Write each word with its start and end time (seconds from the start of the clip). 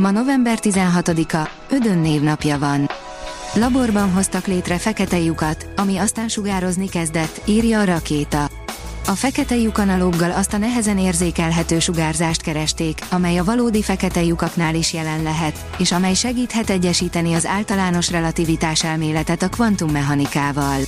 Ma 0.00 0.10
november 0.10 0.58
16-a, 0.62 1.50
Ödön 1.70 1.98
névnapja 1.98 2.58
van. 2.58 2.90
Laborban 3.54 4.12
hoztak 4.12 4.46
létre 4.46 4.78
fekete 4.78 5.18
lyukat, 5.18 5.68
ami 5.76 5.96
aztán 5.96 6.28
sugározni 6.28 6.88
kezdett, 6.88 7.40
írja 7.44 7.80
a 7.80 7.84
rakéta. 7.84 8.50
A 9.06 9.12
fekete 9.12 9.56
lyuk 9.56 9.78
analóggal 9.78 10.30
azt 10.30 10.52
a 10.52 10.58
nehezen 10.58 10.98
érzékelhető 10.98 11.78
sugárzást 11.78 12.42
keresték, 12.42 13.00
amely 13.10 13.38
a 13.38 13.44
valódi 13.44 13.82
fekete 13.82 14.22
lyukaknál 14.24 14.74
is 14.74 14.92
jelen 14.92 15.22
lehet, 15.22 15.64
és 15.78 15.92
amely 15.92 16.14
segíthet 16.14 16.70
egyesíteni 16.70 17.34
az 17.34 17.46
általános 17.46 18.10
relativitás 18.10 18.84
elméletet 18.84 19.42
a 19.42 19.48
kvantummechanikával. 19.48 20.80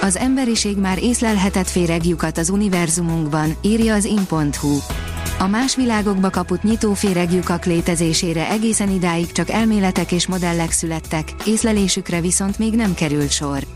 Az 0.00 0.16
emberiség 0.16 0.76
már 0.76 0.98
észlelhetett 1.02 1.68
féreglyukat 1.68 2.38
az 2.38 2.48
univerzumunkban, 2.48 3.56
írja 3.62 3.94
az 3.94 4.04
in.hu. 4.04 4.78
A 5.44 5.46
más 5.46 5.76
világokba 5.76 6.30
kaput 6.30 6.62
nyitó 6.62 6.94
féregjukak 6.94 7.64
létezésére 7.64 8.48
egészen 8.50 8.90
idáig 8.90 9.32
csak 9.32 9.50
elméletek 9.50 10.12
és 10.12 10.26
modellek 10.26 10.70
születtek, 10.70 11.32
észlelésükre 11.46 12.20
viszont 12.20 12.58
még 12.58 12.74
nem 12.74 12.94
került 12.94 13.30
sor. 13.30 13.66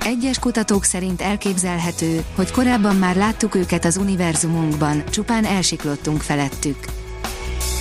Egyes 0.00 0.38
kutatók 0.38 0.84
szerint 0.84 1.20
elképzelhető, 1.20 2.24
hogy 2.34 2.50
korábban 2.50 2.96
már 2.96 3.16
láttuk 3.16 3.54
őket 3.54 3.84
az 3.84 3.96
univerzumunkban, 3.96 5.04
csupán 5.10 5.44
elsiklottunk 5.44 6.20
felettük. 6.20 6.78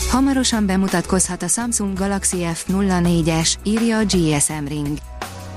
Hamarosan 0.09 0.65
bemutatkozhat 0.65 1.43
a 1.43 1.47
Samsung 1.47 1.97
Galaxy 1.97 2.37
F04-es, 2.53 3.53
írja 3.63 3.97
a 3.97 4.03
GSM 4.03 4.65
Ring. 4.67 4.97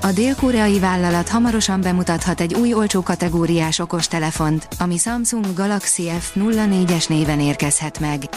A 0.01 0.11
dél-koreai 0.11 0.79
vállalat 0.79 1.29
hamarosan 1.29 1.81
bemutathat 1.81 2.41
egy 2.41 2.53
új 2.53 2.73
olcsó 2.73 3.01
kategóriás 3.01 3.79
okostelefont, 3.79 4.67
ami 4.79 4.97
Samsung 4.97 5.53
Galaxy 5.53 6.11
F04-es 6.19 7.09
néven 7.09 7.39
érkezhet 7.39 7.99
meg. 7.99 8.29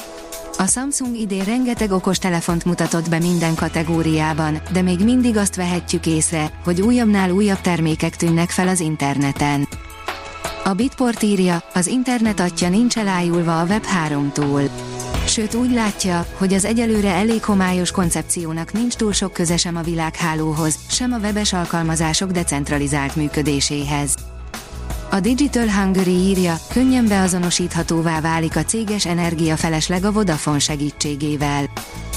A 0.59 0.67
Samsung 0.67 1.17
idén 1.17 1.45
rengeteg 1.45 1.91
okostelefont 1.91 2.65
mutatott 2.65 3.09
be 3.09 3.19
minden 3.19 3.55
kategóriában, 3.55 4.63
de 4.73 4.83
még 4.83 5.05
mindig 5.05 5.37
azt 5.37 5.57
vehetjük 5.57 6.07
észre, 6.07 6.51
hogy 6.65 6.81
újabbnál 6.81 7.31
újabb 7.31 7.61
termékek 7.61 8.17
tűnnek 8.17 8.51
fel 8.51 8.69
az 8.69 8.81
interneten. 8.81 9.69
A 10.65 10.73
Bitport 10.73 11.23
írja, 11.23 11.63
az 11.75 11.87
internet 11.87 12.41
atya 12.41 12.69
nincs 12.69 12.99
elájulva 12.99 13.61
a 13.61 13.65
Web 13.65 13.85
3-tól. 14.09 14.71
Sőt 15.33 15.55
úgy 15.55 15.73
látja, 15.73 16.27
hogy 16.37 16.55
az 16.55 16.65
egyelőre 16.65 17.11
elég 17.11 17.45
homályos 17.45 17.91
koncepciónak 17.91 18.73
nincs 18.73 18.95
túl 18.95 19.13
sok 19.13 19.33
köze 19.33 19.57
sem 19.57 19.77
a 19.77 19.83
világhálóhoz, 19.83 20.79
sem 20.89 21.13
a 21.13 21.19
webes 21.19 21.53
alkalmazások 21.53 22.31
decentralizált 22.31 23.17
működéséhez. 23.17 24.15
A 25.13 25.21
Digital 25.21 25.71
Hungary 25.71 26.11
írja, 26.11 26.59
könnyen 26.73 27.07
beazonosíthatóvá 27.09 28.21
válik 28.21 28.57
a 28.57 28.65
céges 28.65 29.07
energiafelesleg 29.07 30.05
a 30.05 30.13
Vodafone 30.13 30.59
segítségével. 30.59 31.65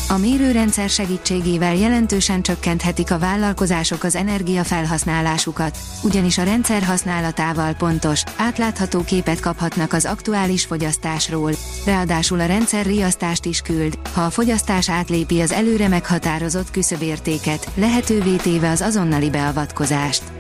A 0.09 0.17
mérőrendszer 0.17 0.89
segítségével 0.89 1.75
jelentősen 1.75 2.41
csökkenthetik 2.41 3.11
a 3.11 3.19
vállalkozások 3.19 4.03
az 4.03 4.16
energiafelhasználásukat, 4.16 5.77
ugyanis 6.03 6.38
a 6.38 6.43
rendszer 6.43 6.83
használatával 6.83 7.73
pontos, 7.73 8.23
átlátható 8.38 9.03
képet 9.03 9.39
kaphatnak 9.39 9.94
az 9.94 10.06
aktuális 10.06 10.66
fogyasztásról, 10.66 11.51
ráadásul 11.85 12.39
a 12.39 12.45
rendszer 12.45 12.85
riasztást 12.85 13.45
is 13.45 13.62
küld, 13.62 13.97
ha 14.13 14.22
a 14.22 14.29
fogyasztás 14.29 14.89
átlépi 14.89 15.41
az 15.41 15.51
előre 15.51 15.88
meghatározott 15.88 16.72
küszöbértéket, 16.72 17.72
lehetővé 17.75 18.35
téve 18.35 18.69
az 18.69 18.81
azonnali 18.81 19.29
beavatkozást. 19.29 20.34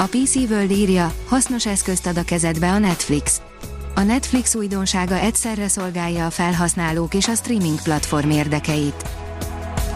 A 0.00 0.06
PC 0.06 0.34
World 0.34 0.70
írja, 0.70 1.12
hasznos 1.28 1.66
eszközt 1.66 2.06
ad 2.06 2.18
a 2.18 2.24
kezedbe 2.24 2.70
a 2.70 2.78
Netflix. 2.78 3.40
A 3.94 4.00
Netflix 4.00 4.54
újdonsága 4.54 5.14
egyszerre 5.14 5.68
szolgálja 5.68 6.26
a 6.26 6.30
felhasználók 6.30 7.14
és 7.14 7.28
a 7.28 7.34
streaming 7.34 7.82
platform 7.82 8.30
érdekeit. 8.30 9.08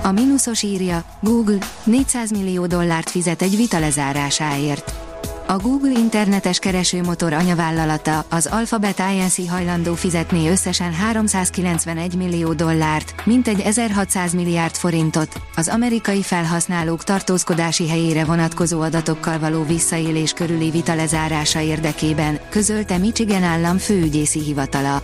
A 0.02 0.10
mínuszos 0.12 0.62
írja, 0.62 1.04
Google 1.20 1.58
400 1.84 2.30
millió 2.30 2.66
dollárt 2.66 3.10
fizet 3.10 3.42
egy 3.42 3.56
vita 3.56 3.78
lezárásáért. 3.78 5.11
A 5.46 5.56
Google 5.56 5.90
internetes 5.90 6.58
keresőmotor 6.58 7.32
anyavállalata, 7.32 8.24
az 8.28 8.46
Alphabet 8.46 9.02
Inc. 9.12 9.48
hajlandó 9.48 9.94
fizetni 9.94 10.48
összesen 10.48 10.92
391 10.92 12.14
millió 12.14 12.52
dollárt, 12.52 13.14
mintegy 13.26 13.60
1600 13.60 14.34
milliárd 14.34 14.74
forintot, 14.74 15.40
az 15.56 15.68
amerikai 15.68 16.22
felhasználók 16.22 17.04
tartózkodási 17.04 17.88
helyére 17.88 18.24
vonatkozó 18.24 18.80
adatokkal 18.80 19.38
való 19.38 19.64
visszaélés 19.64 20.32
körüli 20.32 20.70
vita 20.70 20.94
lezárása 20.94 21.60
érdekében, 21.60 22.40
közölte 22.48 22.98
Michigan 22.98 23.42
állam 23.42 23.78
főügyészi 23.78 24.40
hivatala. 24.40 25.02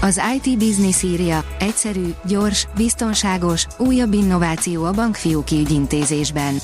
Az 0.00 0.20
IT 0.36 0.58
Business 0.58 1.02
írja, 1.02 1.44
egyszerű, 1.58 2.14
gyors, 2.26 2.66
biztonságos, 2.76 3.66
újabb 3.78 4.12
innováció 4.12 4.84
a 4.84 4.92
bankfióki 4.92 5.58
ügyintézésben. 5.60 6.54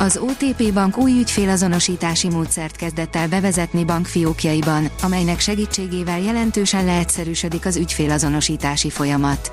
Az 0.00 0.16
OTP 0.16 0.72
Bank 0.72 0.98
új 0.98 1.18
ügyfélazonosítási 1.18 2.28
módszert 2.28 2.76
kezdett 2.76 3.16
el 3.16 3.28
bevezetni 3.28 3.84
bankfiókjaiban, 3.84 4.90
amelynek 5.02 5.40
segítségével 5.40 6.20
jelentősen 6.20 6.84
leegyszerűsödik 6.84 7.66
az 7.66 7.76
ügyfélazonosítási 7.76 8.90
folyamat. 8.90 9.52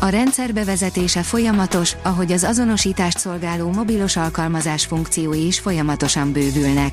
A 0.00 0.08
rendszer 0.08 0.52
bevezetése 0.52 1.22
folyamatos, 1.22 1.96
ahogy 2.02 2.32
az 2.32 2.44
azonosítást 2.44 3.18
szolgáló 3.18 3.72
mobilos 3.72 4.16
alkalmazás 4.16 4.84
funkciói 4.84 5.46
is 5.46 5.58
folyamatosan 5.58 6.32
bővülnek. 6.32 6.92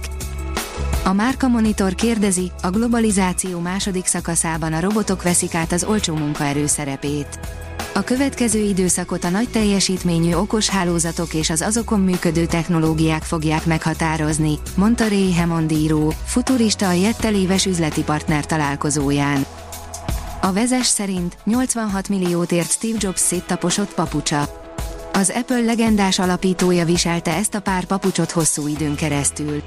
A 1.03 1.13
Márka 1.13 1.47
Monitor 1.47 1.95
kérdezi, 1.95 2.51
a 2.61 2.69
globalizáció 2.69 3.59
második 3.59 4.05
szakaszában 4.05 4.73
a 4.73 4.79
robotok 4.79 5.23
veszik 5.23 5.55
át 5.55 5.71
az 5.71 5.83
olcsó 5.83 6.15
munkaerő 6.15 6.67
szerepét. 6.67 7.39
A 8.01 8.03
következő 8.03 8.59
időszakot 8.59 9.23
a 9.23 9.29
nagy 9.29 9.49
teljesítményű 9.49 10.33
okos 10.33 10.69
hálózatok 10.69 11.33
és 11.33 11.49
az 11.49 11.61
azokon 11.61 11.99
működő 11.99 12.45
technológiák 12.45 13.23
fogják 13.23 13.65
meghatározni, 13.65 14.59
mondta 14.75 15.07
Ray 15.07 15.35
Hammond 15.35 15.71
író, 15.71 16.13
futurista 16.25 16.87
a 16.87 16.91
Jettel 16.91 17.35
éves 17.35 17.65
üzleti 17.65 18.03
partner 18.03 18.45
találkozóján. 18.45 19.45
A 20.41 20.51
vezes 20.51 20.85
szerint 20.85 21.37
86 21.43 22.09
milliót 22.09 22.51
ért 22.51 22.71
Steve 22.71 22.97
Jobs 22.99 23.19
széttaposott 23.19 23.93
papucsa. 23.93 24.71
Az 25.13 25.29
Apple 25.35 25.61
legendás 25.61 26.19
alapítója 26.19 26.85
viselte 26.85 27.35
ezt 27.35 27.55
a 27.55 27.59
pár 27.59 27.85
papucsot 27.85 28.31
hosszú 28.31 28.67
időn 28.67 28.95
keresztül. 28.95 29.61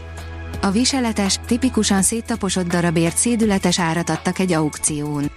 A 0.62 0.71
viseletes, 0.71 1.41
tipikusan 1.47 2.03
széttaposott 2.03 2.66
darabért 2.66 3.16
szédületes 3.16 3.78
árat 3.78 4.11
adtak 4.11 4.39
egy 4.39 4.53
aukción. 4.53 5.31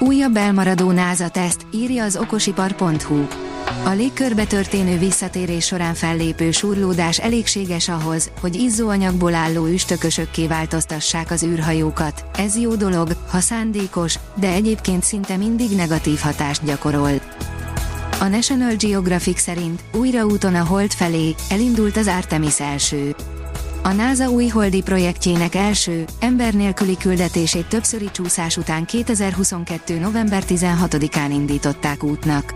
Újabb 0.00 0.36
elmaradó 0.36 0.90
NASA 0.90 1.28
teszt, 1.28 1.66
írja 1.70 2.04
az 2.04 2.16
okosipar.hu. 2.16 3.26
A 3.84 3.90
légkörbe 3.90 4.44
történő 4.44 4.98
visszatérés 4.98 5.66
során 5.66 5.94
fellépő 5.94 6.50
surlódás 6.50 7.18
elégséges 7.18 7.88
ahhoz, 7.88 8.30
hogy 8.40 8.54
izzóanyagból 8.54 9.34
álló 9.34 9.66
üstökösökké 9.66 10.46
változtassák 10.46 11.30
az 11.30 11.42
űrhajókat. 11.42 12.24
Ez 12.36 12.56
jó 12.56 12.74
dolog, 12.74 13.08
ha 13.30 13.40
szándékos, 13.40 14.18
de 14.34 14.52
egyébként 14.52 15.02
szinte 15.02 15.36
mindig 15.36 15.70
negatív 15.76 16.18
hatást 16.18 16.64
gyakorol. 16.64 17.20
A 18.20 18.24
National 18.24 18.74
Geographic 18.74 19.40
szerint 19.40 19.84
újra 19.94 20.24
úton 20.24 20.54
a 20.54 20.64
Hold 20.64 20.92
felé 20.92 21.34
elindult 21.48 21.96
az 21.96 22.06
Artemis 22.06 22.60
első. 22.60 23.14
A 23.88 23.92
NASA 23.92 24.30
új 24.30 24.46
holdi 24.46 24.82
projektjének 24.82 25.54
első, 25.54 26.04
ember 26.20 26.54
nélküli 26.54 26.96
küldetését 26.96 27.66
többszöri 27.66 28.10
csúszás 28.12 28.56
után 28.56 28.84
2022. 28.84 29.98
november 29.98 30.42
16-án 30.48 31.28
indították 31.30 32.02
útnak. 32.02 32.54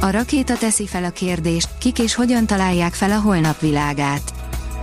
A 0.00 0.10
rakéta 0.10 0.56
teszi 0.56 0.86
fel 0.86 1.04
a 1.04 1.10
kérdést, 1.10 1.68
kik 1.78 1.98
és 1.98 2.14
hogyan 2.14 2.46
találják 2.46 2.94
fel 2.94 3.10
a 3.10 3.20
holnap 3.20 3.60
világát. 3.60 4.32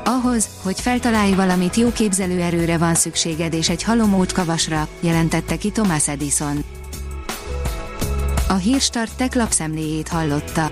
Ahhoz, 0.05 0.47
hogy 0.63 0.79
feltalálj 0.79 1.33
valamit, 1.33 1.75
jó 1.75 1.91
képzelőerőre 1.91 2.77
van 2.77 2.95
szükséged 2.95 3.53
és 3.53 3.69
egy 3.69 3.83
halomót 3.83 4.31
kavasra, 4.31 4.87
jelentette 4.99 5.57
ki 5.57 5.69
Thomas 5.69 6.07
Edison. 6.07 6.63
A 8.47 8.55
Hírstart 8.55 9.15
tech 9.15 9.35
lapszemléjét 9.35 10.07
hallotta. 10.07 10.71